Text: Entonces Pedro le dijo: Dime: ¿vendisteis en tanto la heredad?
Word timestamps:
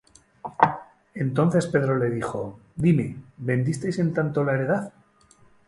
Entonces 1.13 1.67
Pedro 1.67 1.95
le 1.95 2.09
dijo: 2.09 2.59
Dime: 2.75 3.17
¿vendisteis 3.37 3.99
en 3.99 4.15
tanto 4.15 4.43
la 4.43 4.53
heredad? 4.55 4.93